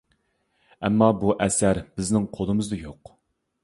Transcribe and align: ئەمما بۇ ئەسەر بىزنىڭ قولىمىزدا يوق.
ئەمما 0.87 1.11
بۇ 1.25 1.37
ئەسەر 1.47 1.83
بىزنىڭ 1.99 2.29
قولىمىزدا 2.39 2.85
يوق. 2.85 3.19